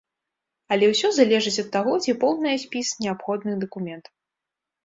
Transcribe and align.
Але 0.75 0.85
ўсё 0.93 1.11
залежыць 1.17 1.53
ад 1.63 1.69
таго, 1.75 1.93
ці 2.05 2.17
поўнае 2.23 2.57
спіс 2.65 2.87
неабходных 3.07 3.55
дакументаў. 3.67 4.13